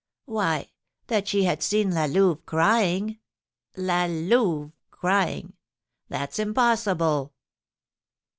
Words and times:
"Why, 0.25 0.71
that 1.05 1.27
she 1.27 1.43
had 1.43 1.61
seen 1.61 1.91
La 1.93 2.05
Louve 2.05 2.43
crying; 2.47 3.19
La 3.77 4.07
Louve 4.09 4.71
crying, 4.89 5.53
that's 6.09 6.39
impossible!" 6.39 7.35